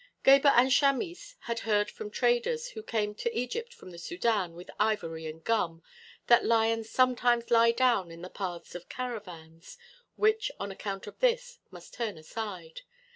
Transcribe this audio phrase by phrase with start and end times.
[0.23, 4.71] Gebhr and Chamis had heard from traders, who came to Egypt from the Sudân with
[4.79, 5.83] ivory and gum,
[6.25, 9.77] that lions sometimes lie down in the paths of caravans,
[10.15, 12.81] which, on account of this, must turn aside.